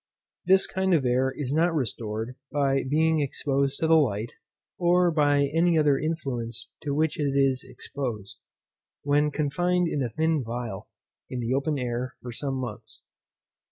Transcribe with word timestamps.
This 0.47 0.65
kind 0.65 0.95
of 0.95 1.05
air 1.05 1.31
is 1.31 1.53
not 1.53 1.75
restored 1.75 2.35
by 2.51 2.81
being 2.89 3.19
exposed 3.19 3.77
to 3.81 3.87
the 3.87 3.93
light, 3.93 4.31
or 4.79 5.11
by 5.11 5.45
any 5.53 5.77
other 5.77 5.95
influence 5.99 6.67
to 6.81 6.95
which 6.95 7.19
it 7.19 7.33
is 7.37 7.63
exposed, 7.63 8.39
when 9.03 9.29
confined 9.29 9.87
in 9.87 10.01
a 10.01 10.09
thin 10.09 10.43
phial, 10.43 10.89
in 11.29 11.39
the 11.39 11.53
open 11.53 11.77
air, 11.77 12.15
for 12.19 12.31
some 12.31 12.55
months. 12.55 13.01